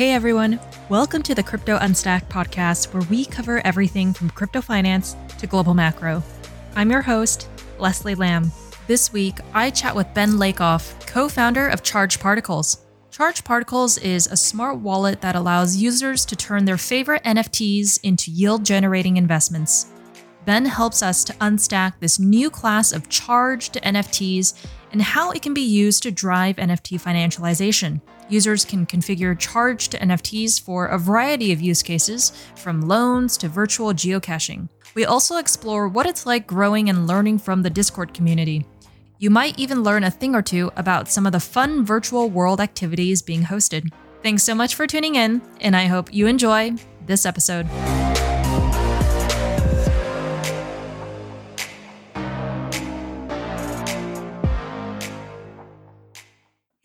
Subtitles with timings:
[0.00, 5.14] Hey everyone, welcome to the Crypto Unstacked podcast where we cover everything from crypto finance
[5.36, 6.22] to global macro.
[6.74, 8.50] I'm your host, Leslie Lamb.
[8.86, 12.86] This week, I chat with Ben Lakoff, co founder of Charged Particles.
[13.10, 18.30] Charged Particles is a smart wallet that allows users to turn their favorite NFTs into
[18.30, 19.92] yield generating investments.
[20.46, 24.54] Ben helps us to unstack this new class of charged NFTs
[24.92, 28.00] and how it can be used to drive NFT financialization.
[28.30, 33.92] Users can configure charged NFTs for a variety of use cases, from loans to virtual
[33.92, 34.68] geocaching.
[34.94, 38.64] We also explore what it's like growing and learning from the Discord community.
[39.18, 42.60] You might even learn a thing or two about some of the fun virtual world
[42.60, 43.92] activities being hosted.
[44.22, 46.74] Thanks so much for tuning in, and I hope you enjoy
[47.06, 47.66] this episode.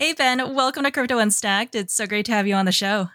[0.05, 1.73] Hey, Ben, welcome to Crypto Unstacked.
[1.73, 3.09] It's so great to have you on the show.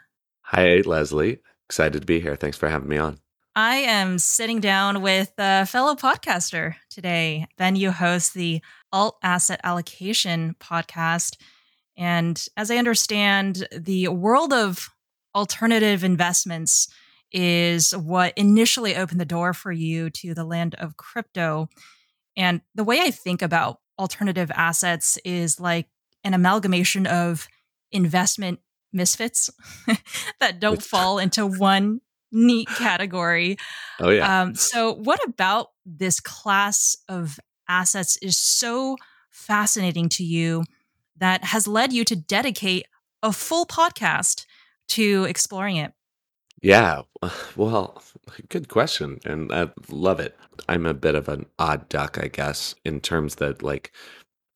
[0.46, 1.38] Hi, Leslie.
[1.68, 2.34] Excited to be here.
[2.34, 3.20] Thanks for having me on.
[3.54, 7.46] I am sitting down with a fellow podcaster today.
[7.56, 8.60] Ben, you host the
[8.92, 11.36] Alt Asset Allocation podcast.
[11.96, 14.88] And as I understand, the world of
[15.32, 16.88] alternative investments
[17.30, 21.68] is what initially opened the door for you to the land of crypto.
[22.36, 25.86] And the way I think about alternative assets is like
[26.24, 27.48] an amalgamation of
[27.92, 28.60] investment
[28.92, 29.50] misfits
[30.40, 32.00] that don't fall into one
[32.32, 33.56] neat category.
[33.98, 34.42] Oh yeah.
[34.42, 38.96] Um, so, what about this class of assets is so
[39.30, 40.64] fascinating to you
[41.16, 42.86] that has led you to dedicate
[43.22, 44.46] a full podcast
[44.88, 45.92] to exploring it?
[46.62, 47.02] Yeah,
[47.56, 48.02] well,
[48.50, 50.36] good question, and I love it.
[50.68, 53.92] I'm a bit of an odd duck, I guess, in terms that like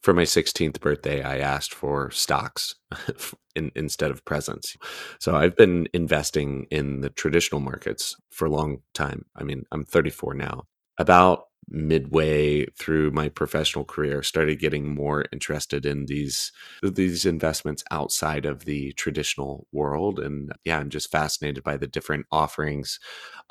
[0.04, 2.74] for my 16th birthday, I asked for stocks
[3.56, 4.76] in, instead of presents.
[5.18, 9.24] So I've been investing in the traditional markets for a long time.
[9.34, 10.64] I mean, I'm 34 now.
[10.98, 16.52] About midway through my professional career started getting more interested in these
[16.82, 20.18] these investments outside of the traditional world.
[20.18, 22.98] And yeah i'm just fascinated by the different offerings.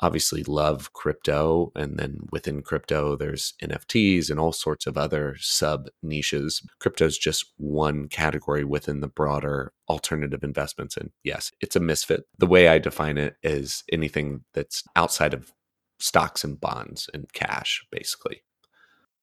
[0.00, 5.88] Obviously love crypto and then within crypto there's nfts and all sorts of other sub
[6.02, 6.62] niches.
[6.80, 10.96] Crypto is just one category within the broader alternative investments.
[10.96, 12.24] And yes it's a misfit.
[12.38, 15.52] The way i define it is anything that's outside of
[15.98, 18.42] stocks and bonds and cash, basically.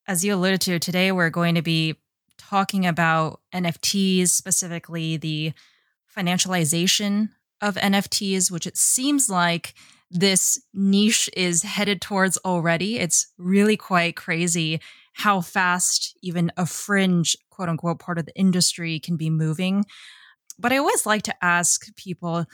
[0.08, 1.96] As you alluded to, today we're going to be
[2.38, 5.54] talking about NFTs, specifically the
[6.16, 7.30] financialization
[7.62, 9.74] of NFTs, which it seems like
[10.10, 13.00] this niche is headed towards already.
[13.00, 14.82] It's really quite crazy
[15.14, 19.86] how fast even a fringe, quote unquote, part of the industry can be moving.
[20.58, 22.46] But I always like to ask people,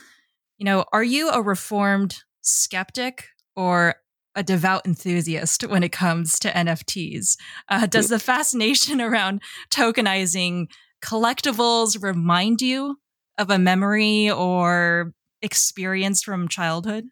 [0.57, 3.95] you know, are you a reformed skeptic or
[4.37, 7.37] a devout enthusiast when it comes to NFTs.
[7.67, 10.67] Uh, does the fascination around tokenizing
[11.01, 12.99] collectibles remind you
[13.37, 17.05] of a memory or experience from childhood?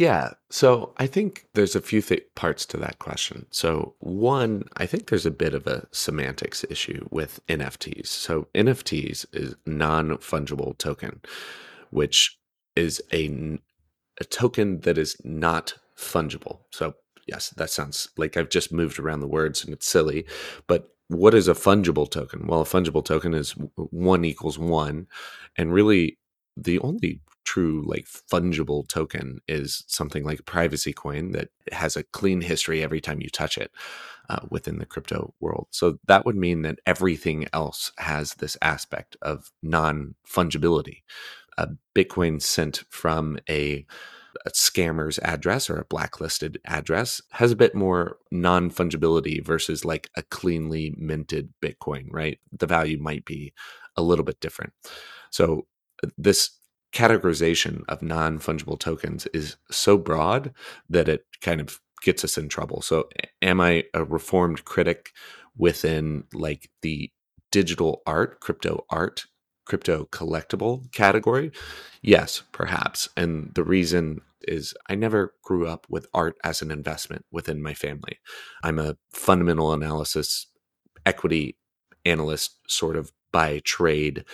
[0.00, 0.30] Yeah.
[0.48, 3.44] So I think there's a few th- parts to that question.
[3.50, 8.06] So, one, I think there's a bit of a semantics issue with NFTs.
[8.06, 11.20] So, NFTs is non fungible token,
[11.90, 12.38] which
[12.74, 13.58] is a,
[14.22, 16.60] a token that is not fungible.
[16.72, 16.94] So,
[17.26, 20.26] yes, that sounds like I've just moved around the words and it's silly.
[20.66, 22.46] But what is a fungible token?
[22.46, 25.06] Well, a fungible token is one equals one.
[25.56, 26.18] And really,
[26.56, 32.40] the only true like fungible token is something like privacy coin that has a clean
[32.42, 33.72] history every time you touch it
[34.28, 39.16] uh, within the crypto world so that would mean that everything else has this aspect
[39.22, 40.98] of non fungibility
[41.58, 43.84] a bitcoin sent from a
[44.46, 50.10] a scammer's address or a blacklisted address has a bit more non fungibility versus like
[50.16, 52.38] a cleanly minted Bitcoin, right?
[52.58, 53.52] The value might be
[53.96, 54.72] a little bit different.
[55.30, 55.66] So,
[56.04, 56.50] uh, this
[56.92, 60.52] categorization of non fungible tokens is so broad
[60.88, 62.82] that it kind of gets us in trouble.
[62.82, 63.08] So,
[63.42, 65.10] am I a reformed critic
[65.56, 67.10] within like the
[67.50, 69.24] digital art, crypto art
[69.70, 71.52] crypto collectible category?
[72.02, 73.08] Yes, perhaps.
[73.16, 77.72] And the reason is I never grew up with art as an investment within my
[77.72, 78.18] family.
[78.64, 80.48] I'm a fundamental analysis
[81.06, 81.56] equity
[82.04, 84.24] analyst sort of by trade.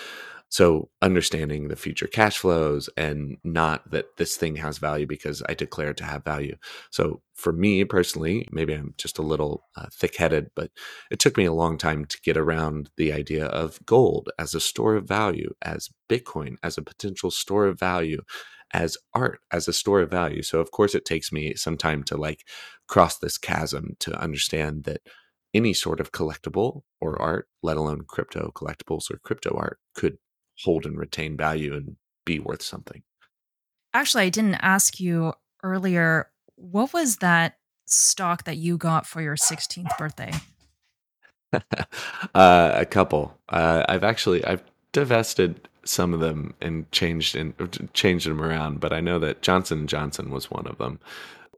[0.48, 5.54] So understanding the future cash flows and not that this thing has value because I
[5.54, 6.56] declare it to have value.
[6.90, 10.70] So for me personally, maybe I'm just a little uh, thick headed, but
[11.10, 14.60] it took me a long time to get around the idea of gold as a
[14.60, 18.22] store of value, as Bitcoin as a potential store of value,
[18.72, 20.42] as art as a store of value.
[20.42, 22.44] So of course it takes me some time to like
[22.88, 25.00] cross this chasm to understand that
[25.54, 30.18] any sort of collectible or art, let alone crypto collectibles or crypto art, could
[30.62, 33.02] hold and retain value and be worth something.
[33.94, 35.32] Actually, I didn't ask you
[35.62, 40.32] earlier, what was that stock that you got for your 16th birthday?
[42.34, 43.36] uh, a couple.
[43.48, 44.62] Uh, I've actually I've
[44.92, 47.54] divested some of them and changed and
[47.94, 50.98] changed them around, but I know that Johnson Johnson was one of them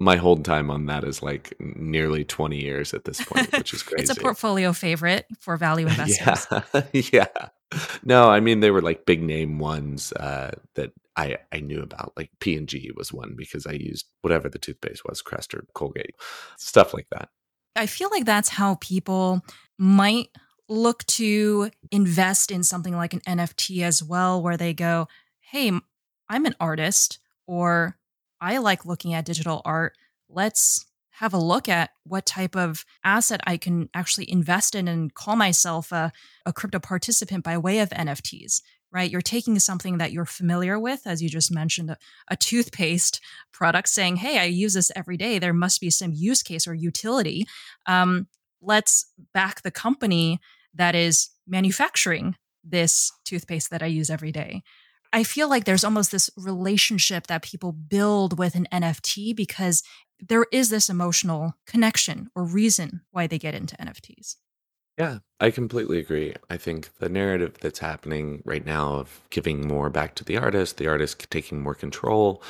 [0.01, 3.83] my hold time on that is like nearly 20 years at this point, which is
[3.83, 4.03] crazy.
[4.11, 6.47] it's a portfolio favorite for value investors.
[6.93, 7.09] yeah.
[7.13, 7.49] yeah.
[8.03, 12.13] No, I mean they were like big name ones uh, that I I knew about.
[12.17, 15.67] Like P and G was one because I used whatever the toothpaste was, Crest or
[15.75, 16.15] Colgate,
[16.57, 17.29] stuff like that.
[17.77, 19.43] I feel like that's how people
[19.79, 20.29] might
[20.69, 25.09] look to invest in something like an NFT as well, where they go,
[25.41, 25.71] "Hey,
[26.29, 27.99] I'm an artist," or
[28.41, 29.95] I like looking at digital art.
[30.29, 30.87] Let's
[31.19, 35.35] have a look at what type of asset I can actually invest in and call
[35.35, 36.13] myself a,
[36.47, 38.63] a crypto participant by way of NFTs,
[38.93, 39.11] right?
[39.11, 41.97] You're taking something that you're familiar with, as you just mentioned, a,
[42.29, 43.21] a, toothpaste
[43.53, 45.41] product, saying, hey, I use this every day.
[45.41, 47.47] There must be some use case or utility.
[47.87, 48.29] Um,
[48.63, 50.39] let's back the company
[50.73, 54.63] that is manufacturing this toothpaste that I use every day.
[55.13, 59.83] I feel like there's almost this relationship that people build with an NFT because
[60.21, 64.37] there is this emotional connection or reason why they get into NFTs.
[64.99, 66.35] Yeah, I completely agree.
[66.51, 70.77] I think the narrative that's happening right now of giving more back to the artist,
[70.77, 72.43] the artist taking more control,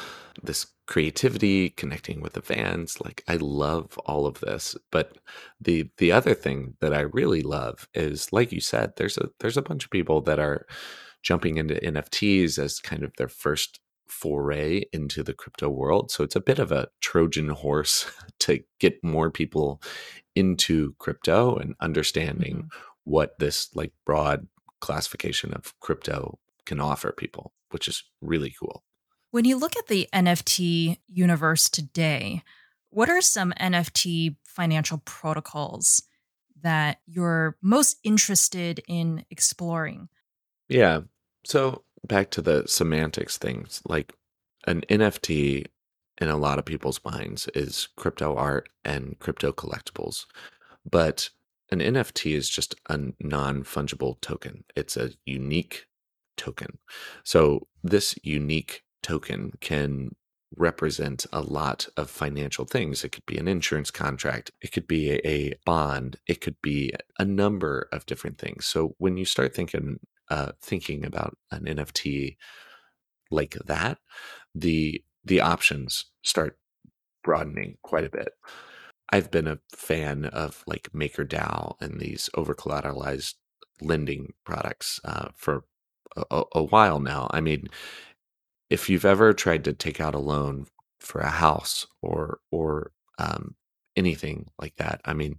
[0.43, 4.76] this creativity, connecting with the fans, like I love all of this.
[4.90, 5.19] But
[5.60, 9.58] the the other thing that I really love is like you said, there's a there's
[9.58, 10.66] a bunch of people that are
[11.23, 16.11] jumping into NFTs as kind of their first foray into the crypto world.
[16.11, 18.11] So it's a bit of a Trojan horse
[18.41, 19.82] to get more people
[20.35, 22.69] into crypto and understanding mm-hmm.
[23.05, 24.47] what this like broad
[24.81, 28.85] classification of crypto can offer people, which is really cool.
[29.31, 32.43] When you look at the NFT universe today,
[32.91, 36.03] what are some NFT financial protocols
[36.62, 40.09] that you're most interested in exploring?
[40.69, 41.00] Yeah.
[41.44, 44.12] So back to the semantics things, like
[44.67, 45.67] an NFT
[46.20, 50.26] in a lot of people's minds is crypto art and crypto collectibles.
[50.88, 51.31] But
[51.70, 55.87] an NFT is just a non fungible token, it's a unique
[56.37, 56.79] token.
[57.25, 60.15] So this unique token can
[60.56, 63.05] represent a lot of financial things.
[63.05, 67.25] It could be an insurance contract, it could be a, bond, it could be a
[67.25, 68.67] number of different things.
[68.67, 70.00] So when you start thinking
[70.31, 72.37] uh, thinking about an NFT
[73.31, 73.99] like that,
[74.55, 76.59] the the options start
[77.23, 78.31] broadening quite a bit.
[79.11, 83.35] I've been a fan of like MakerDAO and these over collateralized
[83.81, 85.65] lending products uh, for
[86.31, 87.29] a, a, while now.
[87.31, 87.69] I mean,
[88.71, 90.67] if you've ever tried to take out a loan
[91.01, 93.55] for a house or or um,
[93.97, 95.37] anything like that, I mean,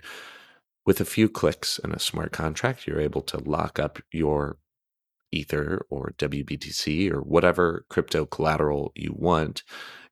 [0.85, 4.57] with a few clicks and a smart contract, you're able to lock up your
[5.31, 9.63] Ether or WBTC or whatever crypto collateral you want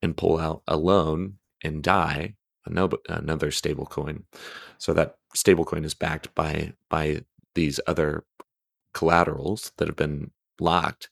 [0.01, 4.23] and pull out a loan and DAI another stable coin.
[4.77, 7.21] So that stable coin is backed by by
[7.55, 8.25] these other
[8.93, 11.09] collaterals that have been locked.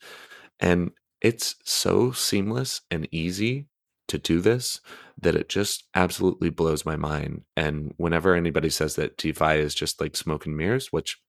[0.60, 3.68] And it's so seamless and easy
[4.08, 4.80] to do this
[5.20, 7.42] that it just absolutely blows my mind.
[7.56, 11.20] And whenever anybody says that DeFi is just like smoke and mirrors, which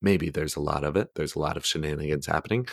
[0.00, 1.14] maybe there's a lot of it.
[1.14, 2.66] There's a lot of shenanigans happening.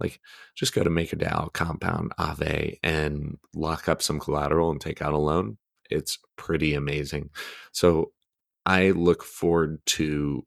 [0.00, 0.20] Like
[0.54, 5.18] just go to MakerDAO, Compound, Aave, and lock up some collateral and take out a
[5.18, 5.58] loan.
[5.90, 7.30] It's pretty amazing.
[7.72, 8.12] So
[8.66, 10.44] I look forward to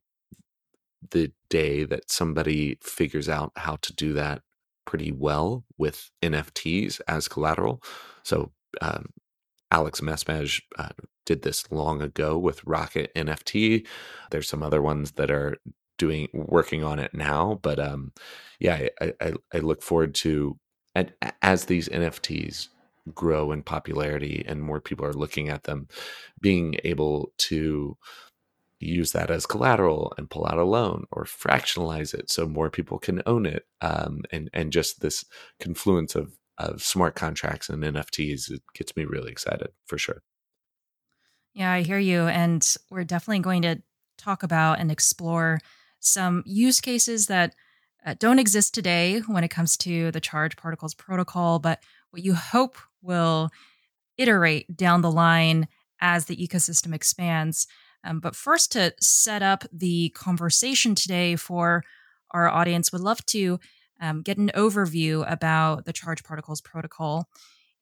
[1.12, 4.42] the day that somebody figures out how to do that
[4.86, 7.82] pretty well with NFTs as collateral.
[8.24, 8.52] So
[8.82, 9.08] um,
[9.72, 10.90] Alex Masmej uh,
[11.26, 13.86] did this long ago with Rocket NFT.
[14.32, 15.58] There's some other ones that are
[15.98, 18.12] doing working on it now but um
[18.60, 20.58] yeah i i, I look forward to
[20.94, 22.70] and as these nfts
[23.14, 25.88] grow in popularity and more people are looking at them
[26.42, 27.98] being able to
[28.80, 33.00] use that as collateral and pull out a loan or fractionalize it so more people
[33.00, 35.24] can own it um, and and just this
[35.60, 40.22] confluence of of smart contracts and nfts it gets me really excited for sure.
[41.54, 43.82] Yeah i hear you and we're definitely going to
[44.18, 45.60] talk about and explore
[46.06, 47.56] some use cases that
[48.06, 51.80] uh, don't exist today when it comes to the charge particles protocol but
[52.12, 53.50] what you hope will
[54.18, 55.68] iterate down the line
[56.00, 57.68] as the ecosystem expands
[58.06, 61.84] um, but first, to set up the conversation today for
[62.32, 63.60] our audience, would love to
[64.00, 67.28] um, get an overview about the Charge Particles protocol.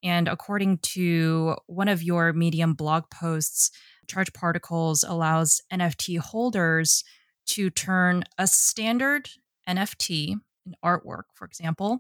[0.02, 3.72] And according to one of your Medium blog posts,
[4.08, 7.04] Charge Particles allows NFT holders
[7.48, 9.30] to turn a standard
[9.68, 10.36] NFT,
[10.66, 12.00] an artwork, for example,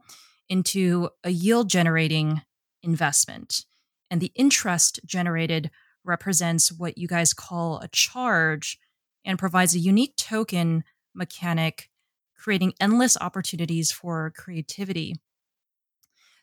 [0.49, 2.41] into a yield generating
[2.81, 3.65] investment.
[4.11, 5.71] And the interest generated
[6.03, 8.77] represents what you guys call a charge
[9.25, 10.83] and provides a unique token
[11.15, 11.89] mechanic,
[12.37, 15.15] creating endless opportunities for creativity.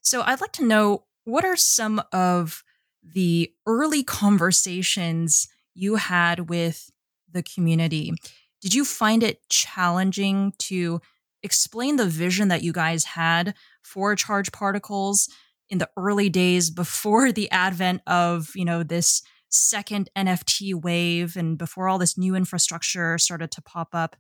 [0.03, 2.65] So, I'd like to know what are some of
[3.03, 6.91] the early conversations you had with
[7.31, 8.13] the community?
[8.61, 11.01] Did you find it challenging to
[11.43, 15.29] explain the vision that you guys had for charge particles
[15.69, 21.59] in the early days before the advent of, you know, this second NFT wave and
[21.59, 24.17] before all this new infrastructure started to pop up.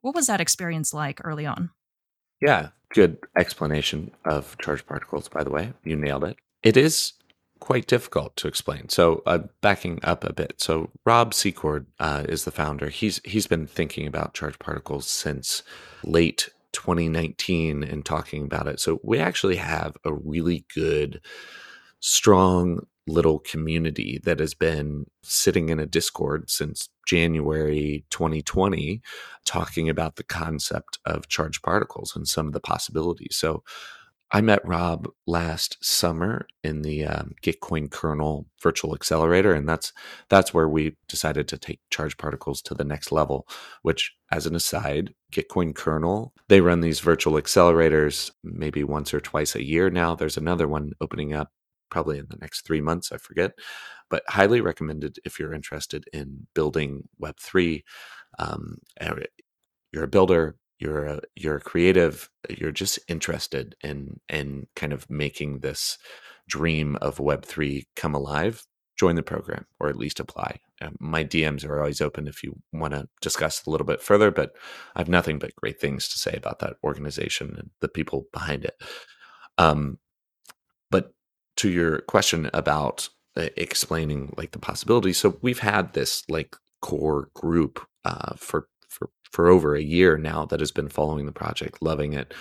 [0.00, 1.70] What was that experience like early on?
[2.40, 5.72] Yeah, good explanation of charge particles, by the way.
[5.84, 6.36] You nailed it.
[6.64, 7.12] It is
[7.62, 8.88] quite difficult to explain.
[8.88, 10.54] So, uh, backing up a bit.
[10.60, 12.88] So, Rob Secord uh, is the founder.
[12.88, 15.62] He's he's been thinking about charged particles since
[16.02, 18.80] late 2019 and talking about it.
[18.80, 21.20] So, we actually have a really good,
[22.00, 29.00] strong little community that has been sitting in a Discord since January 2020,
[29.44, 33.36] talking about the concept of charged particles and some of the possibilities.
[33.36, 33.62] So,
[34.34, 39.92] I met Rob last summer in the um, Gitcoin kernel virtual accelerator, and that's
[40.30, 43.46] that's where we decided to take charge particles to the next level.
[43.82, 49.54] Which, as an aside, Gitcoin kernel they run these virtual accelerators maybe once or twice
[49.54, 50.14] a year now.
[50.14, 51.50] There's another one opening up
[51.90, 53.12] probably in the next three months.
[53.12, 53.52] I forget,
[54.08, 57.84] but highly recommended if you're interested in building Web three.
[58.38, 58.78] Um,
[59.92, 65.08] you're a builder, you're a you're a creative, you're just interested in in kind of
[65.08, 65.98] making this
[66.48, 68.64] dream of Web three come alive.
[68.98, 70.60] Join the program, or at least apply.
[70.80, 74.30] Um, my DMs are always open if you want to discuss a little bit further.
[74.30, 74.52] But
[74.94, 78.64] I have nothing but great things to say about that organization and the people behind
[78.64, 78.74] it.
[79.58, 79.98] Um,
[80.90, 81.12] but
[81.58, 87.28] to your question about uh, explaining like the possibilities so we've had this like core
[87.34, 91.82] group uh, for for for over a year now that has been following the project
[91.82, 92.34] loving it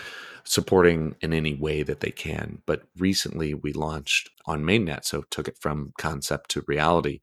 [0.43, 5.47] supporting in any way that they can but recently we launched on mainnet so took
[5.47, 7.19] it from concept to reality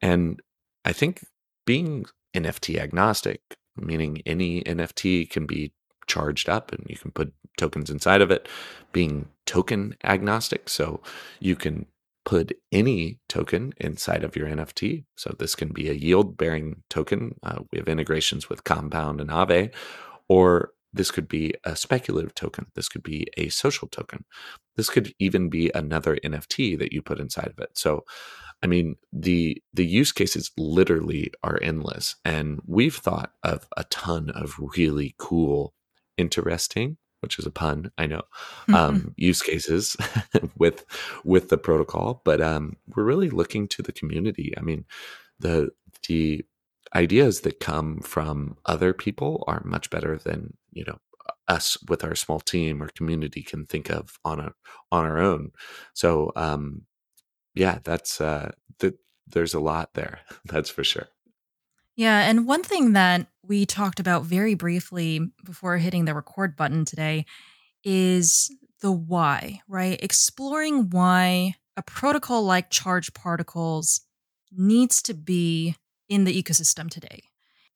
[0.00, 0.40] and
[0.84, 1.24] i think
[1.66, 2.04] being
[2.34, 3.40] nft agnostic
[3.76, 5.72] meaning any nft can be
[6.06, 8.48] charged up and you can put tokens inside of it,
[8.92, 10.68] being token agnostic.
[10.68, 11.00] So
[11.40, 11.86] you can
[12.24, 15.04] put any token inside of your NFT.
[15.16, 17.36] So this can be a yield bearing token.
[17.42, 19.72] Uh, we have integrations with Compound and Aave,
[20.28, 22.66] or this could be a speculative token.
[22.74, 24.24] This could be a social token.
[24.76, 27.70] This could even be another NFT that you put inside of it.
[27.74, 28.04] So,
[28.62, 34.30] I mean, the the use cases literally are endless, and we've thought of a ton
[34.30, 35.74] of really cool
[36.16, 38.22] interesting which is a pun i know
[38.74, 39.96] um, use cases
[40.58, 40.84] with
[41.24, 44.54] with the protocol but um, we're really looking to the community.
[44.56, 44.84] I mean
[45.38, 45.70] the
[46.08, 46.44] the
[46.94, 50.98] ideas that come from other people are much better than you know
[51.48, 54.52] us with our small team or community can think of on a
[54.92, 55.52] on our own.
[55.94, 56.82] So um
[57.54, 58.96] yeah that's uh the,
[59.28, 61.08] there's a lot there that's for sure
[61.96, 62.28] yeah.
[62.28, 67.26] And one thing that we talked about very briefly before hitting the record button today
[67.82, 70.02] is the why, right?
[70.02, 74.00] Exploring why a protocol like charge particles
[74.52, 75.76] needs to be
[76.08, 77.22] in the ecosystem today.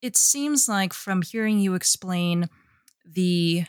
[0.00, 2.48] It seems like from hearing you explain
[3.04, 3.64] the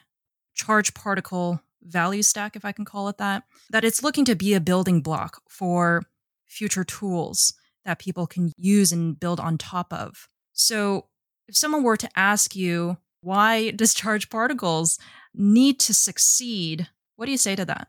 [0.54, 4.54] charge particle value stack, if I can call it that, that it's looking to be
[4.54, 6.04] a building block for
[6.46, 7.54] future tools
[7.86, 10.28] that people can use and build on top of.
[10.60, 11.06] So,
[11.48, 15.00] if someone were to ask you, why does charge particles
[15.34, 16.90] need to succeed?
[17.16, 17.88] What do you say to that?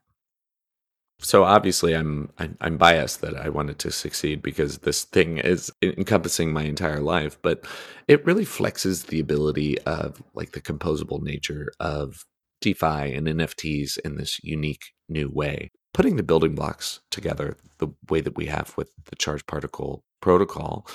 [1.22, 5.70] so obviously I'm, I'm I'm biased that I wanted to succeed because this thing is
[5.82, 7.64] encompassing my entire life, but
[8.08, 12.24] it really flexes the ability of like the composable nature of
[12.60, 15.70] DeFi and NFTs in this unique new way.
[15.92, 20.86] Putting the building blocks together the way that we have with the charge particle protocol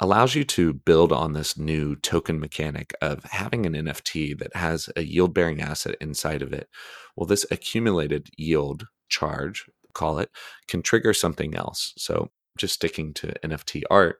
[0.00, 4.90] allows you to build on this new token mechanic of having an NFT that has
[4.96, 6.68] a yield bearing asset inside of it.
[7.16, 10.30] Well, this accumulated yield charge, call it,
[10.66, 11.92] can trigger something else.
[11.96, 14.18] So just sticking to NFT art.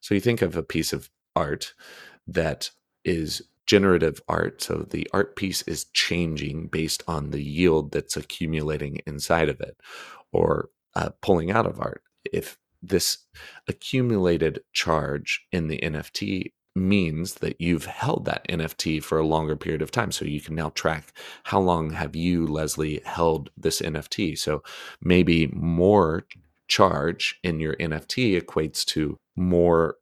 [0.00, 1.74] So you think of a piece of art
[2.26, 2.70] that
[3.04, 4.62] is generative art.
[4.62, 9.76] So the art piece is changing based on the yield that's accumulating inside of it
[10.32, 12.02] or uh, pulling out of art.
[12.32, 13.18] If this
[13.68, 19.82] accumulated charge in the NFT means that you've held that NFT for a longer period
[19.82, 20.12] of time.
[20.12, 21.12] So you can now track
[21.44, 24.38] how long have you, Leslie, held this NFT.
[24.38, 24.62] So
[25.00, 26.26] maybe more
[26.68, 29.96] charge in your NFT equates to more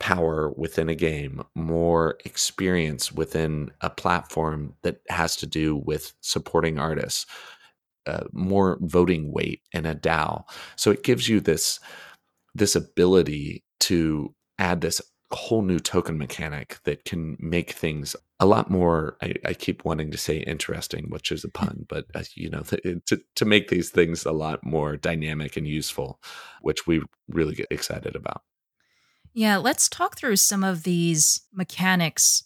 [0.00, 6.78] power within a game, more experience within a platform that has to do with supporting
[6.78, 7.26] artists,
[8.06, 10.44] uh, more voting weight in a DAO.
[10.76, 11.80] So it gives you this
[12.58, 15.00] this ability to add this
[15.30, 20.10] whole new token mechanic that can make things a lot more I, I keep wanting
[20.10, 22.62] to say interesting which is a pun but uh, you know
[23.06, 26.20] to, to make these things a lot more dynamic and useful
[26.62, 28.42] which we really get excited about.
[29.34, 32.42] Yeah let's talk through some of these mechanics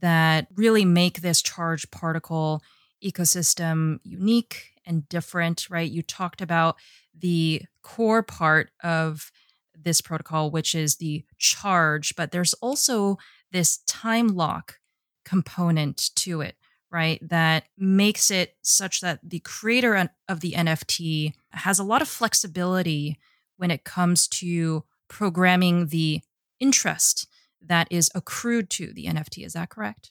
[0.00, 2.62] that really make this charged particle
[3.04, 5.90] ecosystem unique and different right?
[5.90, 6.76] You talked about
[7.14, 9.30] the core part of
[9.78, 13.18] this protocol, which is the charge, but there's also
[13.50, 14.78] this time lock
[15.24, 16.56] component to it,
[16.90, 17.18] right?
[17.28, 23.18] That makes it such that the creator of the NFT has a lot of flexibility
[23.56, 26.22] when it comes to programming the
[26.58, 27.28] interest
[27.60, 29.44] that is accrued to the NFT.
[29.44, 30.10] Is that correct?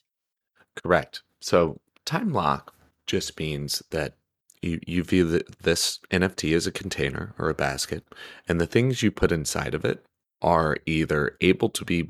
[0.82, 1.22] Correct.
[1.40, 2.74] So time lock
[3.06, 4.14] just means that
[4.62, 8.04] you, you view the, this NFT as a container or a basket,
[8.48, 10.04] and the things you put inside of it
[10.40, 12.08] are either able to be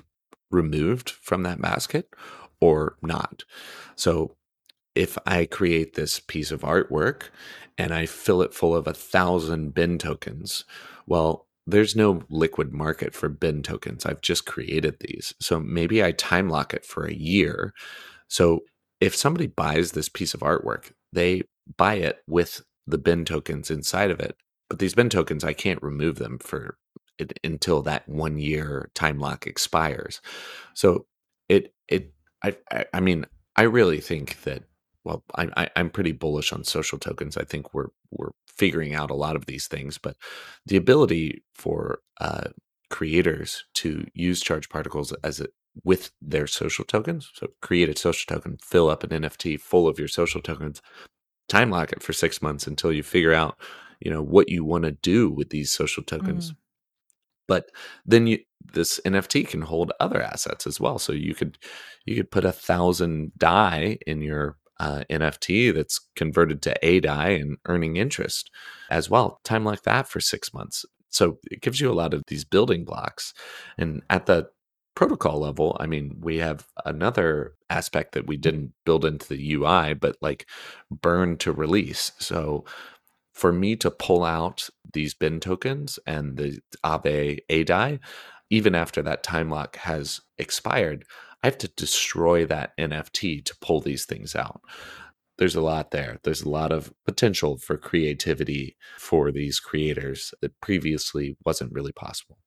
[0.50, 2.09] removed from that basket
[2.61, 3.44] or not.
[3.97, 4.37] So
[4.94, 7.24] if I create this piece of artwork
[7.79, 10.64] and I fill it full of a thousand bin tokens,
[11.07, 14.05] well, there's no liquid market for bin tokens.
[14.05, 15.35] I've just created these.
[15.40, 17.72] So maybe I time lock it for a year.
[18.29, 18.61] So
[19.00, 21.42] if somebody buys this piece of artwork, they
[21.76, 24.37] buy it with the bin tokens inside of it.
[24.68, 26.76] But these bin tokens, I can't remove them for
[27.18, 30.20] it until that one year time lock expires.
[30.74, 31.06] So
[31.48, 32.56] it it I
[32.92, 34.64] I mean I really think that
[35.04, 37.37] well I, I I'm pretty bullish on social tokens.
[37.37, 40.16] I think we're we're figuring out a lot of these things, but
[40.66, 42.48] the ability for uh,
[42.90, 45.48] creators to use charge particles as a
[45.85, 47.30] with their social tokens.
[47.35, 50.82] So create a social token, fill up an NFT full of your social tokens,
[51.48, 53.57] time lock it for six months until you figure out
[54.00, 56.52] you know what you want to do with these social tokens.
[56.52, 56.57] Mm.
[57.46, 57.66] but
[58.05, 58.38] then you
[58.72, 60.98] this nft can hold other assets as well.
[60.98, 61.59] So you could
[62.05, 67.31] you could put a thousand DAI in your uh, nft that's converted to a DAI
[67.31, 68.50] and earning interest
[68.90, 69.40] as well.
[69.44, 70.85] Time like that for six months.
[71.09, 73.35] So it gives you a lot of these building blocks.
[73.78, 74.48] And at the
[74.94, 79.94] protocol level, I mean, we have another aspect that we didn't build into the UI,
[79.94, 80.46] but like
[80.90, 82.12] burn to release.
[82.18, 82.64] So
[83.33, 88.00] for me to pull out these bin tokens and the Aave ADAI,
[88.50, 91.07] even after that time lock has expired,
[91.42, 94.61] I have to destroy that NFT to pull these things out.
[95.38, 96.18] There's a lot there.
[96.22, 102.38] There's a lot of potential for creativity for these creators that previously wasn't really possible.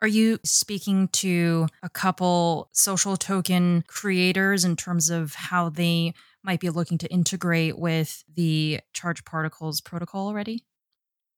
[0.00, 6.60] Are you speaking to a couple social token creators in terms of how they might
[6.60, 10.64] be looking to integrate with the charge particles protocol already?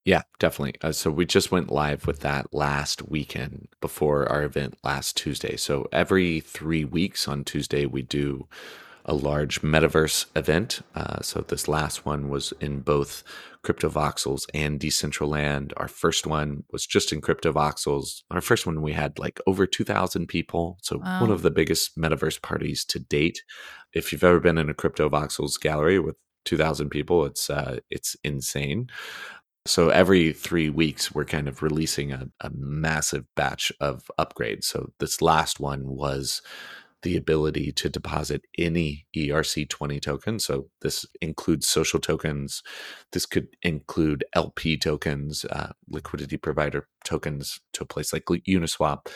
[0.05, 0.75] Yeah, definitely.
[0.81, 5.55] Uh, so we just went live with that last weekend before our event last Tuesday.
[5.57, 8.47] So every three weeks on Tuesday, we do
[9.05, 10.81] a large metaverse event.
[10.95, 13.23] Uh, so this last one was in both
[13.65, 15.73] CryptoVoxels and Decentraland.
[15.77, 18.23] Our first one was just in CryptoVoxels.
[18.31, 20.77] Our first one we had like over 2,000 people.
[20.81, 21.21] So wow.
[21.21, 23.43] one of the biggest metaverse parties to date.
[23.93, 28.89] If you've ever been in a CryptoVoxels gallery with 2,000 people, it's uh, it's insane.
[29.67, 34.63] So every three weeks, we're kind of releasing a, a massive batch of upgrades.
[34.63, 36.41] So this last one was
[37.03, 40.39] the ability to deposit any ERC20 token.
[40.39, 42.63] So this includes social tokens.
[43.11, 49.07] This could include LP tokens, uh, liquidity provider tokens to a place like Uniswap.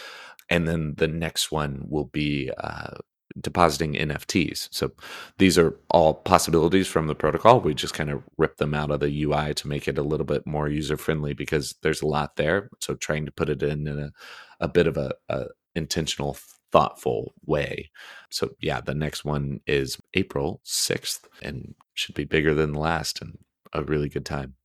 [0.50, 2.98] And then the next one will be uh,
[3.40, 4.70] depositing NFTs.
[4.72, 4.92] So
[5.38, 7.60] these are all possibilities from the protocol.
[7.60, 10.26] We just kind of rip them out of the UI to make it a little
[10.26, 12.70] bit more user friendly because there's a lot there.
[12.80, 14.12] So trying to put it in, in a,
[14.60, 15.46] a bit of a, a
[15.76, 16.38] intentional
[16.72, 17.90] thoughtful way.
[18.30, 23.22] So yeah, the next one is April 6th and should be bigger than the last
[23.22, 23.38] and
[23.74, 24.56] a really good time.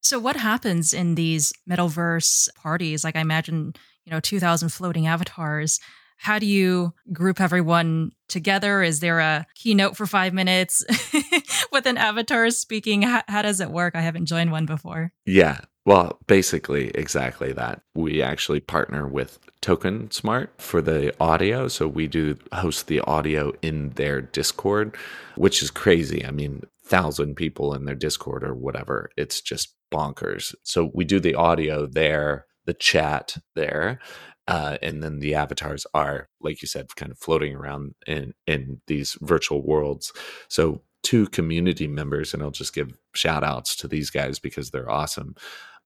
[0.00, 3.04] So what happens in these metaverse parties?
[3.04, 5.78] Like I imagine, you know, 2000 floating avatars
[6.20, 8.82] how do you group everyone together?
[8.82, 10.84] Is there a keynote for five minutes
[11.72, 13.00] with an avatar speaking?
[13.00, 13.94] How, how, does it work?
[13.94, 15.12] I haven't joined one before.
[15.24, 15.60] Yeah.
[15.86, 17.80] Well, basically, exactly that.
[17.94, 21.68] We actually partner with Token Smart for the audio.
[21.68, 24.96] So we do host the audio in their Discord,
[25.36, 26.24] which is crazy.
[26.24, 29.10] I mean, thousand people in their Discord or whatever.
[29.16, 30.54] It's just bonkers.
[30.64, 34.00] So we do the audio there, the chat there,
[34.48, 38.80] uh, and then the avatars are, like you said, kind of floating around in in
[38.86, 40.12] these virtual worlds.
[40.48, 44.90] So two community members, and I'll just give shout outs to these guys because they're
[44.90, 45.34] awesome.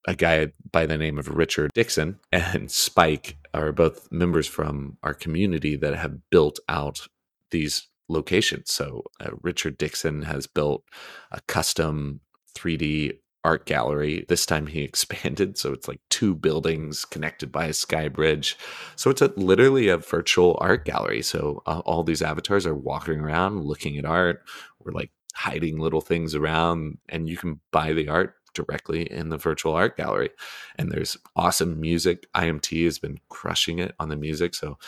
[0.07, 5.15] A guy by the name of Richard Dixon and Spike are both members from our
[5.15, 7.07] community that have built out
[7.51, 8.73] these locations.
[8.73, 10.85] So uh, Richard Dixon has built
[11.31, 12.21] a custom
[12.57, 14.25] 3D art gallery.
[14.29, 18.57] This time he expanded, so it's like two buildings connected by a sky bridge.
[18.97, 21.23] So it's a, literally a virtual art gallery.
[21.23, 24.43] So uh, all these avatars are walking around looking at art.
[24.81, 29.37] We're like hiding little things around, and you can buy the art directly in the
[29.37, 30.31] virtual art gallery.
[30.77, 32.27] And there's awesome music.
[32.35, 34.55] IMT has been crushing it on the music.
[34.55, 34.79] So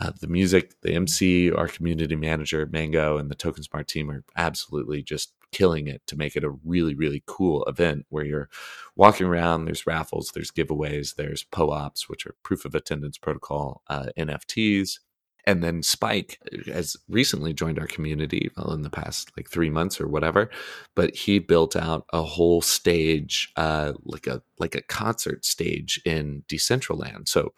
[0.00, 4.24] uh, the music, the MC, our community manager, Mango, and the Token Smart team are
[4.36, 8.48] absolutely just killing it to make it a really, really cool event where you're
[8.96, 9.64] walking around.
[9.64, 14.98] There's raffles, there's giveaways, there's POAPs, which are proof of attendance protocol uh, NFTs.
[15.44, 20.00] And then Spike has recently joined our community well, in the past like three months
[20.00, 20.50] or whatever,
[20.94, 26.44] but he built out a whole stage, uh, like a like a concert stage in
[26.48, 27.28] Decentraland.
[27.28, 27.52] So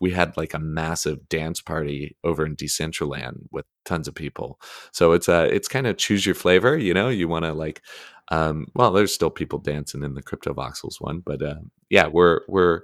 [0.00, 4.58] we had like a massive dance party over in Decentraland with tons of people.
[4.92, 7.08] So it's a it's kind of choose your flavor, you know.
[7.08, 7.82] You want to like,
[8.28, 11.56] um, well, there's still people dancing in the crypto voxels one, but uh,
[11.90, 12.80] yeah, we're we're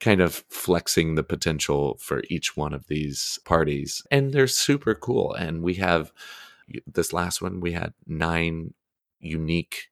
[0.00, 5.34] kind of flexing the potential for each one of these parties, and they're super cool.
[5.34, 6.12] And we have
[6.86, 8.74] this last one, we had nine
[9.20, 9.88] unique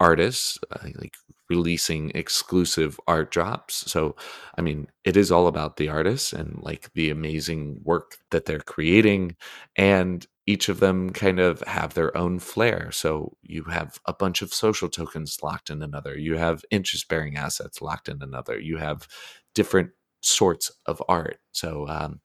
[0.00, 1.14] artists uh, like
[1.48, 3.90] releasing exclusive art drops.
[3.90, 4.16] So
[4.58, 8.60] i mean it is all about the artists and like the amazing work that they're
[8.60, 9.36] creating.
[9.76, 12.90] And each of them kind of have their own flair.
[12.90, 16.18] So you have a bunch of social tokens locked in another.
[16.18, 18.58] You have interest bearing assets locked in another.
[18.58, 19.06] You have
[19.54, 21.38] different sorts of art.
[21.52, 22.20] So um,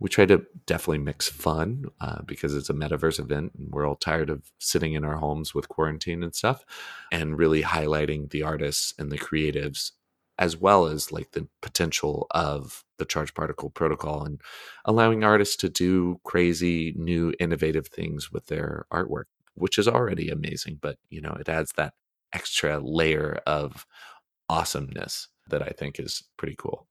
[0.00, 3.96] we try to definitely mix fun uh, because it's a metaverse event and we're all
[3.96, 6.64] tired of sitting in our homes with quarantine and stuff
[7.12, 9.92] and really highlighting the artists and the creatives
[10.40, 14.40] as well as like the potential of the charge particle protocol and
[14.84, 20.76] allowing artists to do crazy new innovative things with their artwork which is already amazing
[20.80, 21.94] but you know it adds that
[22.32, 23.86] extra layer of
[24.48, 26.88] awesomeness that i think is pretty cool.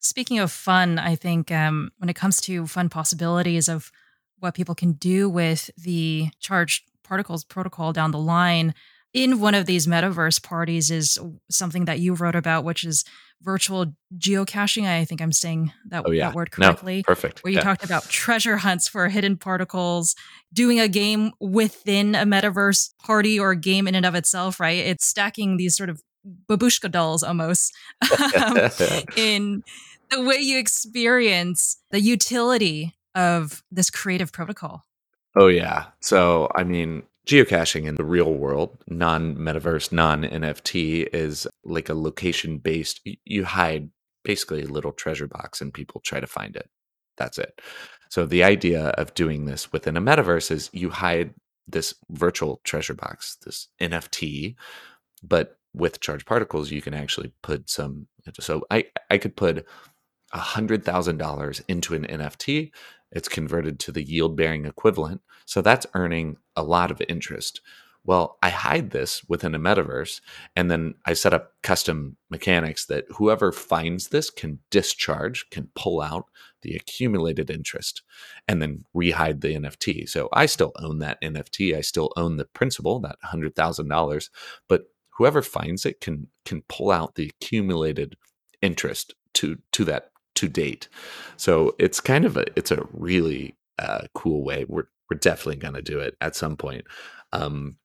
[0.00, 3.92] Speaking of fun, I think um, when it comes to fun possibilities of
[4.38, 8.74] what people can do with the charged particles protocol down the line,
[9.12, 11.18] in one of these metaverse parties is
[11.50, 13.04] something that you wrote about, which is
[13.42, 13.86] virtual
[14.18, 14.86] geocaching.
[14.86, 16.28] I think I'm saying that, oh, yeah.
[16.28, 16.98] that word correctly.
[16.98, 17.42] No, perfect.
[17.42, 17.64] Where you yeah.
[17.64, 20.14] talked about treasure hunts for hidden particles,
[20.52, 24.78] doing a game within a metaverse party or a game in and of itself, right?
[24.78, 26.02] It's stacking these sort of
[26.48, 27.74] babushka dolls almost
[28.36, 28.58] um,
[29.16, 29.62] in
[30.10, 34.84] the way you experience the utility of this creative protocol.
[35.36, 35.86] Oh, yeah.
[36.00, 41.94] So, I mean, geocaching in the real world, non metaverse, non NFT, is like a
[41.94, 43.90] location based, you hide
[44.24, 46.68] basically a little treasure box and people try to find it.
[47.16, 47.60] That's it.
[48.10, 51.34] So, the idea of doing this within a metaverse is you hide
[51.68, 54.56] this virtual treasure box, this NFT,
[55.22, 58.08] but with charged particles, you can actually put some.
[58.40, 59.66] So, I, I could put
[60.34, 62.72] $100,000 into an NFT,
[63.12, 65.20] it's converted to the yield bearing equivalent.
[65.46, 67.60] So that's earning a lot of interest.
[68.04, 70.22] Well, I hide this within a metaverse,
[70.56, 76.00] and then I set up custom mechanics that whoever finds this can discharge, can pull
[76.00, 76.26] out
[76.62, 78.02] the accumulated interest,
[78.48, 80.08] and then rehide the NFT.
[80.08, 81.76] So I still own that NFT.
[81.76, 84.30] I still own the principal, that hundred thousand dollars,
[84.66, 88.16] but whoever finds it can can pull out the accumulated
[88.62, 90.88] interest to to that to date.
[91.36, 94.64] So it's kind of a it's a really uh, cool way.
[94.68, 96.84] We're we're definitely going to do it at some point.
[97.32, 97.76] Um,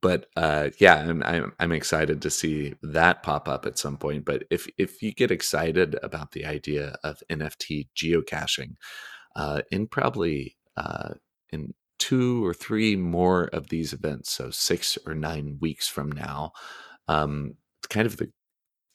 [0.00, 4.24] but uh, yeah, I'm, I'm I'm excited to see that pop up at some point.
[4.24, 8.76] But if if you get excited about the idea of NFT geocaching,
[9.36, 11.10] uh, in probably uh,
[11.50, 16.52] in two or three more of these events, so six or nine weeks from now,
[17.06, 18.30] um, it's kind of the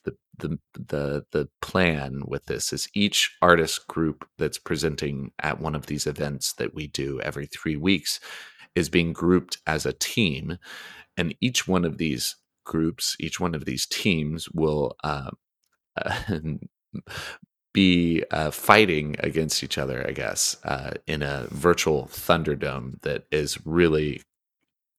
[0.04, 5.74] the the the the plan with this is each artist group that's presenting at one
[5.74, 8.20] of these events that we do every three weeks
[8.74, 10.58] is being grouped as a team,
[11.16, 15.30] and each one of these groups, each one of these teams will uh,
[17.74, 23.58] be uh, fighting against each other, I guess, uh, in a virtual Thunderdome that is
[23.66, 24.22] really.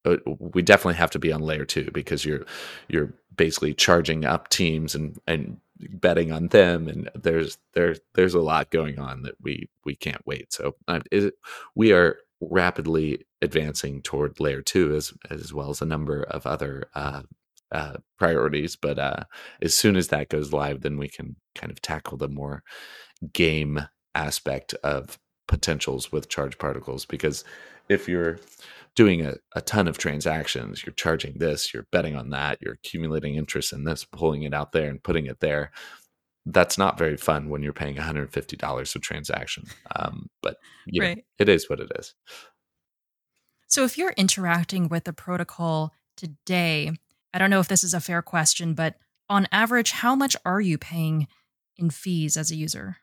[0.06, 2.46] Uh, we definitely have to be on layer two because you're
[2.88, 5.58] you're basically charging up teams and and
[5.93, 10.21] betting on them, and there's there's there's a lot going on that we we can't
[10.28, 10.52] wait.
[10.52, 11.34] So uh, it,
[11.73, 16.89] we are rapidly advancing toward layer two as as well as a number of other
[16.95, 17.21] uh,
[17.71, 18.75] uh, priorities.
[18.75, 19.23] But uh,
[19.62, 22.62] as soon as that goes live, then we can kind of tackle the more
[23.32, 23.80] game
[24.15, 27.06] aspect of potentials with charge particles.
[27.06, 27.45] Because
[27.88, 28.38] if you're
[29.00, 33.36] doing a, a ton of transactions, you're charging this, you're betting on that, you're accumulating
[33.36, 35.72] interest in this, pulling it out there and putting it there.
[36.46, 39.64] That's not very fun when you're paying $150 a transaction.
[39.96, 41.16] Um, but you right.
[41.16, 42.14] know, it is what it is.
[43.68, 46.92] So if you're interacting with the protocol today,
[47.34, 48.96] I don't know if this is a fair question, but
[49.30, 51.30] on average, how much are you paying
[51.78, 52.98] in fees as a user?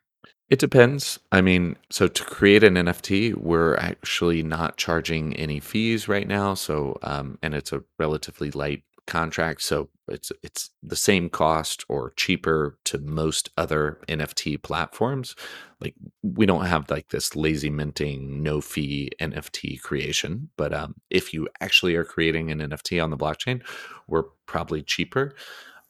[0.48, 1.18] It depends.
[1.32, 6.54] I mean, so to create an NFT, we're actually not charging any fees right now.
[6.54, 12.12] So, um, and it's a relatively light contract, so it's it's the same cost or
[12.16, 15.34] cheaper to most other NFT platforms.
[15.80, 21.34] Like we don't have like this lazy minting, no fee NFT creation, but um, if
[21.34, 23.62] you actually are creating an NFT on the blockchain,
[24.06, 25.34] we're probably cheaper.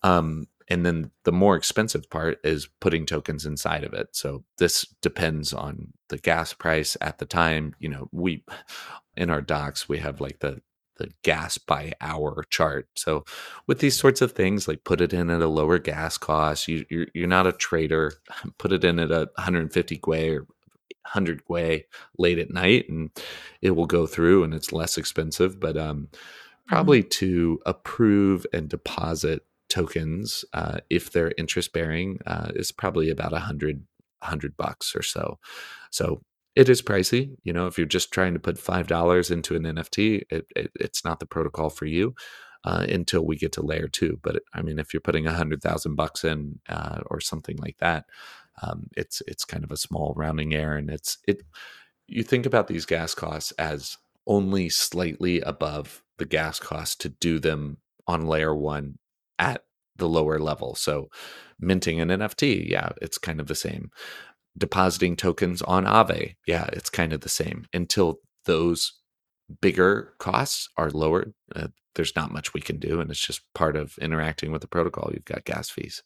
[0.02, 4.08] Um, and then the more expensive part is putting tokens inside of it.
[4.12, 7.74] So this depends on the gas price at the time.
[7.78, 8.44] You know, we
[9.16, 10.60] in our docs we have like the
[10.96, 12.88] the gas by hour chart.
[12.94, 13.24] So
[13.66, 16.68] with these sorts of things, like put it in at a lower gas cost.
[16.68, 18.14] You, you're you're not a trader.
[18.58, 20.46] Put it in at a 150 gwei or
[21.02, 21.84] 100 gwei
[22.18, 23.10] late at night, and
[23.60, 25.60] it will go through, and it's less expensive.
[25.60, 26.08] But um,
[26.66, 27.10] probably mm-hmm.
[27.10, 33.40] to approve and deposit tokens, uh, if they're interest bearing, uh, is probably about a
[33.40, 33.84] hundred
[34.22, 35.38] hundred bucks or so.
[35.90, 36.22] So
[36.54, 37.36] it is pricey.
[37.44, 40.70] You know, if you're just trying to put five dollars into an NFT, it, it,
[40.74, 42.14] it's not the protocol for you
[42.64, 44.18] uh, until we get to layer two.
[44.22, 47.78] But I mean, if you're putting a hundred thousand bucks in uh, or something like
[47.78, 48.06] that,
[48.62, 51.42] um, it's it's kind of a small rounding error, and it's it.
[52.08, 57.38] You think about these gas costs as only slightly above the gas cost to do
[57.38, 58.98] them on layer one
[59.38, 59.62] at
[59.96, 60.74] the lower level.
[60.74, 61.08] So
[61.58, 63.90] minting an NFT, yeah, it's kind of the same
[64.58, 67.66] depositing tokens on Aave, yeah, it's kind of the same.
[67.72, 68.92] Until those
[69.60, 73.00] bigger costs are lowered, uh, there's not much we can do.
[73.00, 75.10] And it's just part of interacting with the protocol.
[75.12, 76.02] You've got gas fees.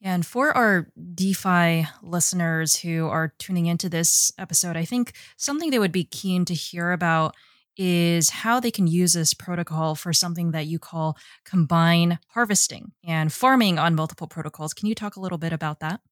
[0.00, 5.70] Yeah, and for our DeFi listeners who are tuning into this episode, I think something
[5.70, 7.36] they would be keen to hear about
[7.82, 11.16] is how they can use this protocol for something that you call
[11.46, 14.74] combine harvesting and farming on multiple protocols.
[14.74, 16.02] Can you talk a little bit about that?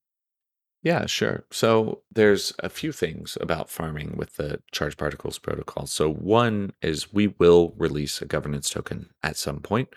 [0.83, 1.45] Yeah, sure.
[1.53, 5.85] So there's a few things about farming with the charge particles protocol.
[5.85, 9.91] So one is we will release a governance token at some point.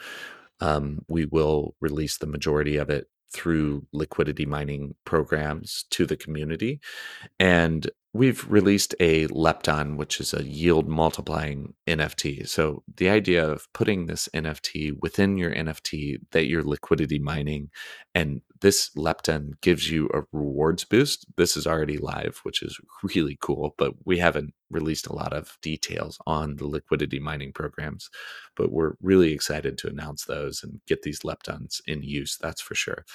[0.59, 6.81] Um, we will release the majority of it through liquidity mining programs to the community.
[7.39, 12.47] And we've released a Lepton, which is a yield multiplying NFT.
[12.47, 17.69] So the idea of putting this NFT within your NFT that you're liquidity mining,
[18.13, 21.25] and this Lepton gives you a rewards boost.
[21.37, 22.77] This is already live, which is
[23.15, 28.09] really cool, but we haven't released a lot of details on the liquidity mining programs.
[28.57, 32.75] But we're really excited to announce those and get these Leptons in use, that's for
[32.75, 33.05] sure.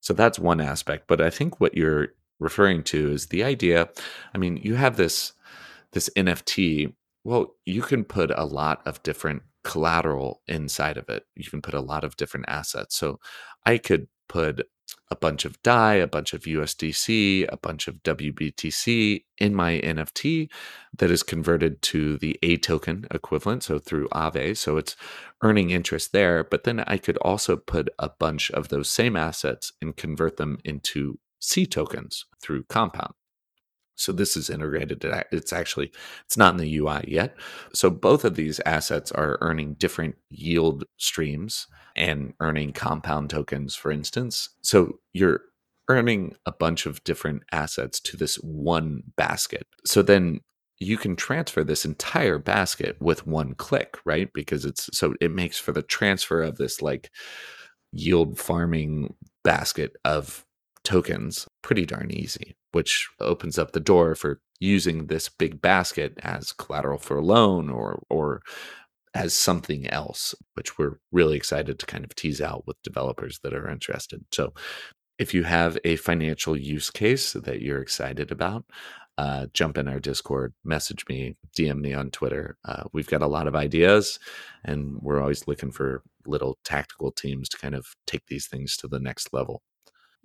[0.00, 1.08] So that's one aspect.
[1.08, 2.08] But I think what you're
[2.38, 3.88] referring to is the idea
[4.34, 5.32] i mean you have this
[5.92, 6.92] this nft
[7.24, 11.24] well you can put a lot of different collateral inside of it.
[11.34, 12.96] You can put a lot of different assets.
[12.96, 13.18] So
[13.66, 14.64] I could put
[15.10, 20.48] a bunch of DAI, a bunch of USDC, a bunch of WBTC in my NFT
[20.98, 24.56] that is converted to the A token equivalent, so through Aave.
[24.56, 24.94] So it's
[25.42, 26.44] earning interest there.
[26.44, 30.58] But then I could also put a bunch of those same assets and convert them
[30.64, 33.12] into C tokens through Compound.
[33.94, 35.04] So this is integrated.
[35.32, 35.90] It's actually
[36.26, 37.34] it's not in the UI yet.
[37.72, 43.90] So both of these assets are earning different yield streams and earning compound tokens, for
[43.90, 44.50] instance.
[44.62, 45.40] So you're
[45.88, 49.66] earning a bunch of different assets to this one basket.
[49.86, 50.40] So then
[50.78, 54.28] you can transfer this entire basket with one click, right?
[54.34, 57.10] Because it's so it makes for the transfer of this like
[57.92, 60.45] yield farming basket of
[60.86, 66.52] tokens pretty darn easy, which opens up the door for using this big basket as
[66.52, 68.40] collateral for a loan or or
[69.14, 73.54] as something else, which we're really excited to kind of tease out with developers that
[73.54, 74.24] are interested.
[74.30, 74.52] So
[75.18, 78.64] if you have a financial use case that you're excited about,
[79.18, 82.58] uh, jump in our Discord, message me, DM me on Twitter.
[82.66, 84.18] Uh, we've got a lot of ideas,
[84.64, 88.88] and we're always looking for little tactical teams to kind of take these things to
[88.88, 89.62] the next level.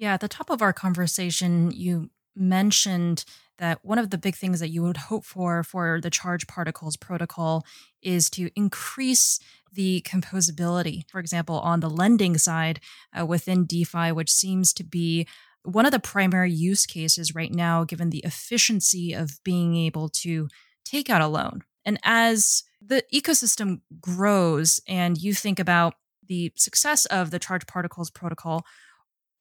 [0.02, 3.24] Yeah, at the top of our conversation, you mentioned
[3.60, 6.98] that one of the big things that you would hope for for the charged particles
[6.98, 7.64] protocol
[8.02, 9.40] is to increase
[9.72, 11.04] the composability.
[11.08, 12.80] For example, on the lending side
[13.16, 15.28] uh, within DeFi, which seems to be
[15.62, 20.50] one of the primary use cases right now, given the efficiency of being able to
[20.84, 21.62] take out a loan.
[21.86, 25.94] And as the ecosystem grows and you think about
[26.28, 28.66] the success of the charged particles protocol,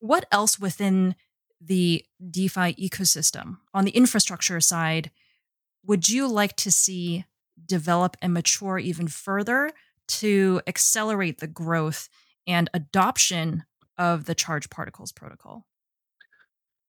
[0.01, 1.15] what else within
[1.61, 5.11] the DeFi ecosystem on the infrastructure side
[5.85, 7.25] would you like to see
[7.67, 9.71] develop and mature even further
[10.09, 12.09] to accelerate the growth
[12.47, 13.65] and adoption
[13.97, 15.67] of the charged particles protocol?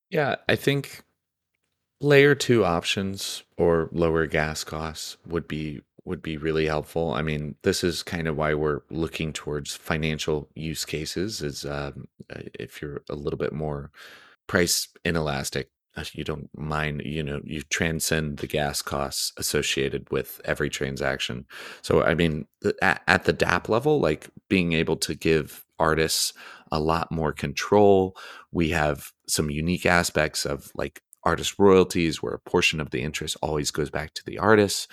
[0.10, 1.04] Yeah, I think
[2.00, 7.14] layer 2 options or lower gas costs would be would be really helpful.
[7.14, 11.42] I mean, this is kind of why we're looking towards financial use cases.
[11.42, 13.92] Is um, uh, if you're a little bit more
[14.48, 20.42] price inelastic, uh, you don't mind, you know, you transcend the gas costs associated with
[20.46, 21.46] every transaction.
[21.82, 22.48] So, I mean,
[22.82, 26.34] at, at the DApp level, like being able to give artists
[26.72, 28.16] a lot more control.
[28.52, 33.36] We have some unique aspects of like artist royalties where a portion of the interest
[33.42, 34.88] always goes back to the artists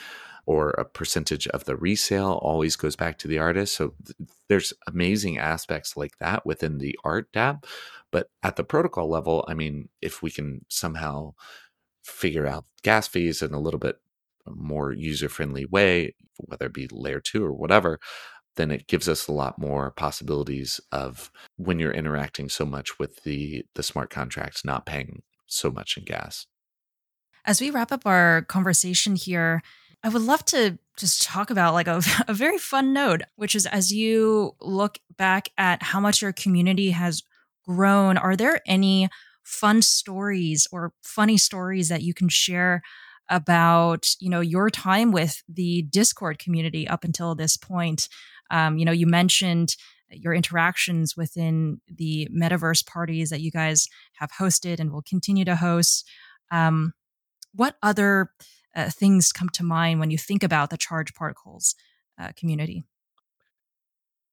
[0.48, 3.74] or a percentage of the resale always goes back to the artist.
[3.74, 7.64] So th- there's amazing aspects like that within the art dApp.
[8.11, 11.34] But at the protocol level, I mean, if we can somehow
[12.02, 14.00] figure out gas fees in a little bit
[14.46, 18.00] more user friendly way, whether it be layer two or whatever,
[18.56, 23.22] then it gives us a lot more possibilities of when you're interacting so much with
[23.24, 26.46] the the smart contracts not paying so much in gas.
[27.44, 29.62] As we wrap up our conversation here,
[30.04, 33.66] I would love to just talk about like a, a very fun note, which is
[33.66, 37.22] as you look back at how much your community has
[37.66, 39.08] grown, are there any
[39.42, 42.82] fun stories or funny stories that you can share
[43.30, 48.08] about you know your time with the discord community up until this point?
[48.50, 49.76] Um, you know you mentioned
[50.11, 55.56] your interactions within the metaverse parties that you guys have hosted and will continue to
[55.56, 56.08] host.
[56.50, 56.94] Um,
[57.52, 58.30] what other
[58.74, 61.74] uh, things come to mind when you think about the charged particles
[62.18, 62.85] uh, community?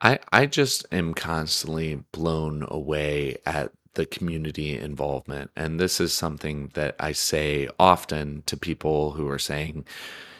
[0.01, 6.71] I I just am constantly blown away at the community involvement, and this is something
[6.73, 9.85] that I say often to people who are saying,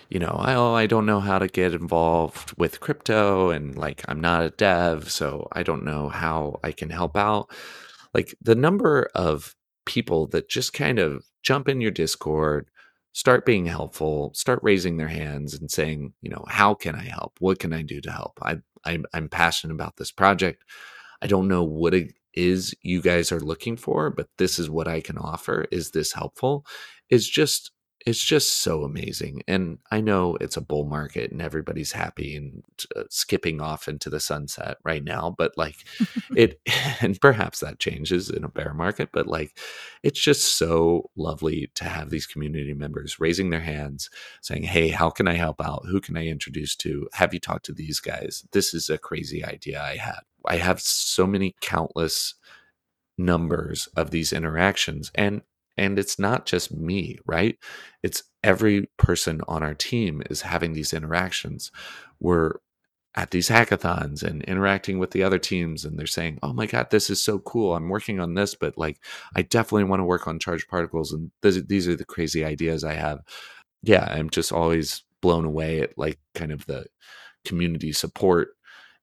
[0.10, 4.20] you know, oh, I don't know how to get involved with crypto, and like I'm
[4.22, 7.50] not a dev, so I don't know how I can help out.
[8.14, 9.56] Like the number of
[9.86, 12.70] people that just kind of jump in your Discord,
[13.16, 17.38] start being helpful, start raising their hands and saying, you know, how can I help?
[17.40, 18.38] What can I do to help?
[18.42, 20.66] I, I'm, I'm passionate about this project.
[21.22, 24.90] I don't know what it is you guys are looking for, but this is what
[24.90, 25.66] I can offer.
[25.72, 26.66] Is this helpful?
[27.10, 27.72] Is just
[28.06, 29.42] it's just so amazing.
[29.48, 32.64] And I know it's a bull market and everybody's happy and
[32.96, 35.78] uh, skipping off into the sunset right now, but like
[36.36, 36.62] it,
[37.02, 39.58] and perhaps that changes in a bear market, but like
[40.04, 45.10] it's just so lovely to have these community members raising their hands saying, Hey, how
[45.10, 45.86] can I help out?
[45.90, 47.08] Who can I introduce to?
[47.14, 48.46] Have you talked to these guys?
[48.52, 50.20] This is a crazy idea I had.
[50.46, 52.36] I have so many countless
[53.18, 55.42] numbers of these interactions and
[55.78, 57.58] and it's not just me, right?
[58.04, 61.72] It's every person on our team is having these interactions.
[62.20, 62.54] We're
[63.16, 66.88] at these hackathons and interacting with the other teams and they're saying oh my god
[66.90, 69.00] this is so cool i'm working on this but like
[69.36, 72.94] i definitely want to work on charged particles and these are the crazy ideas i
[72.94, 73.20] have
[73.84, 76.86] yeah i'm just always blown away at like kind of the
[77.46, 78.50] community support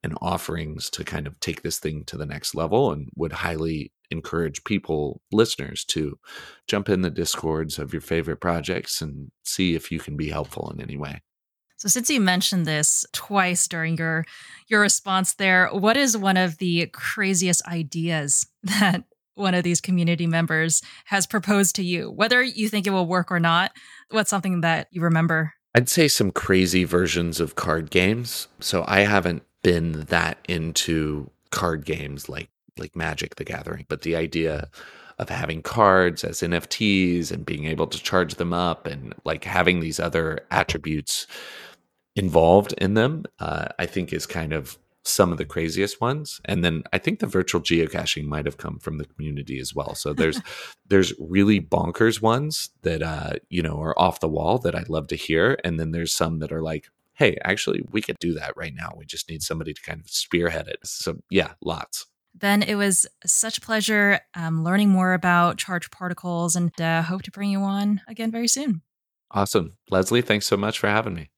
[0.02, 3.92] and offerings to kind of take this thing to the next level and would highly
[4.12, 6.18] encourage people listeners to
[6.68, 10.70] jump in the discords of your favorite projects and see if you can be helpful
[10.72, 11.20] in any way
[11.82, 14.24] so since you mentioned this twice during your
[14.68, 19.02] your response there, what is one of the craziest ideas that
[19.34, 22.08] one of these community members has proposed to you?
[22.08, 23.72] Whether you think it will work or not,
[24.10, 25.54] what's something that you remember?
[25.74, 28.46] I'd say some crazy versions of card games.
[28.60, 32.48] So I haven't been that into card games like
[32.78, 34.70] like Magic the Gathering, but the idea
[35.18, 39.80] of having cards as NFTs and being able to charge them up and like having
[39.80, 41.26] these other attributes
[42.16, 46.40] involved in them, uh, I think is kind of some of the craziest ones.
[46.44, 49.94] And then I think the virtual geocaching might have come from the community as well.
[49.94, 50.40] So there's
[50.88, 55.08] there's really bonkers ones that uh, you know are off the wall that I'd love
[55.08, 55.58] to hear.
[55.64, 58.94] And then there's some that are like, hey, actually we could do that right now.
[58.96, 60.78] We just need somebody to kind of spearhead it.
[60.84, 62.06] So yeah, lots.
[62.34, 67.22] Ben, it was such a pleasure um, learning more about charged particles and uh, hope
[67.22, 68.82] to bring you on again very soon.
[69.30, 69.76] Awesome.
[69.90, 71.30] Leslie, thanks so much for having me.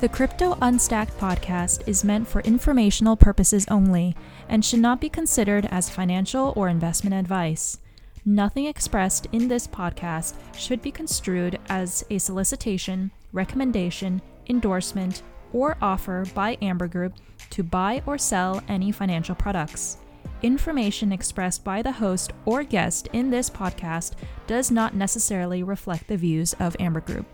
[0.00, 4.14] The Crypto Unstacked podcast is meant for informational purposes only
[4.48, 7.78] and should not be considered as financial or investment advice.
[8.24, 15.22] Nothing expressed in this podcast should be construed as a solicitation, recommendation, endorsement,
[15.52, 17.14] or offer by Amber Group
[17.50, 19.96] to buy or sell any financial products.
[20.42, 24.12] Information expressed by the host or guest in this podcast
[24.46, 27.26] does not necessarily reflect the views of Amber Group.